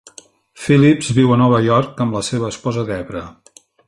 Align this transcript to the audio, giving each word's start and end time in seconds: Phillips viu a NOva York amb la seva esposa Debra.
Phillips 0.61 1.11
viu 1.17 1.33
a 1.35 1.37
NOva 1.41 1.59
York 1.67 2.01
amb 2.05 2.17
la 2.19 2.23
seva 2.31 2.49
esposa 2.55 2.87
Debra. 2.89 3.23